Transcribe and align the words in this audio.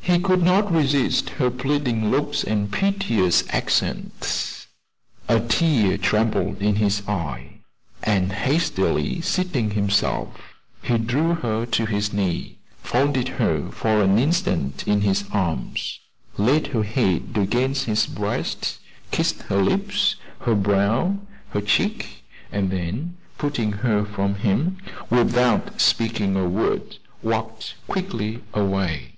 He 0.00 0.18
could 0.24 0.42
not 0.42 0.72
resist 0.72 1.30
her 1.30 1.50
pleading 1.50 2.10
looks 2.10 2.42
and 2.42 2.72
piteous 2.72 3.44
accents. 3.50 4.66
A 5.28 5.38
tear 5.38 5.98
trembled 5.98 6.62
in 6.62 6.76
his 6.76 7.06
eye, 7.06 7.60
and 8.02 8.32
hastily 8.32 9.20
seating 9.20 9.72
himself, 9.72 10.30
he 10.82 10.96
drew 10.96 11.34
her 11.34 11.66
to 11.66 11.84
his 11.84 12.12
knee, 12.14 12.56
folded 12.82 13.28
her 13.36 13.68
for 13.70 14.00
an 14.00 14.18
instant 14.18 14.82
in 14.88 15.02
his 15.02 15.24
arms, 15.30 16.00
laid 16.38 16.68
her 16.68 16.84
head 16.84 17.32
against 17.36 17.84
his 17.84 18.06
breast, 18.06 18.78
kissed 19.10 19.42
her 19.42 19.60
lips, 19.60 20.16
her 20.40 20.54
brow, 20.54 21.18
her 21.50 21.60
cheek; 21.60 22.24
and 22.50 22.70
then 22.70 23.18
putting 23.36 23.72
her 23.72 24.06
from 24.06 24.36
him, 24.36 24.78
without 25.10 25.78
speaking 25.78 26.34
a 26.34 26.48
word, 26.48 26.96
walked 27.22 27.74
quickly 27.86 28.42
away. 28.54 29.12